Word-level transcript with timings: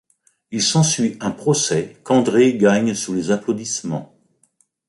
Il 0.49 0.63
s'ensuit 0.63 1.15
un 1.19 1.29
procès 1.29 1.95
qu'André 2.03 2.57
gagne 2.57 2.95
sous 2.95 3.13
les 3.13 3.29
applaudissements. 3.29 4.17